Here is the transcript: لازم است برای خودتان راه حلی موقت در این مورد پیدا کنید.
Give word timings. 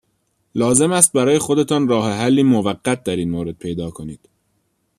لازم 0.55 0.91
است 0.91 1.13
برای 1.13 1.39
خودتان 1.39 1.87
راه 1.87 2.11
حلی 2.11 2.43
موقت 2.43 3.03
در 3.03 3.15
این 3.15 3.29
مورد 3.29 3.57
پیدا 3.57 3.91
کنید. 3.91 4.29